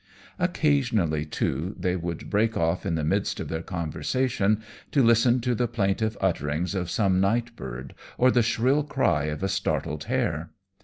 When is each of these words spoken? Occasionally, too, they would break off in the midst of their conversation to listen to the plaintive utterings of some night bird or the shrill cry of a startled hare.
Occasionally, 0.39 1.25
too, 1.25 1.75
they 1.77 1.95
would 1.95 2.27
break 2.31 2.57
off 2.57 2.87
in 2.87 2.95
the 2.95 3.03
midst 3.03 3.39
of 3.39 3.49
their 3.49 3.61
conversation 3.61 4.63
to 4.91 5.03
listen 5.03 5.41
to 5.41 5.53
the 5.53 5.67
plaintive 5.67 6.17
utterings 6.19 6.73
of 6.73 6.89
some 6.89 7.19
night 7.21 7.55
bird 7.55 7.93
or 8.17 8.31
the 8.31 8.41
shrill 8.41 8.81
cry 8.83 9.25
of 9.25 9.43
a 9.43 9.47
startled 9.47 10.05
hare. 10.05 10.49